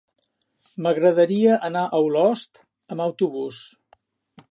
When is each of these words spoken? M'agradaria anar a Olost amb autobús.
M'agradaria 0.85 1.57
anar 1.69 1.83
a 1.85 1.99
Olost 2.07 2.63
amb 2.95 3.05
autobús. 3.09 3.61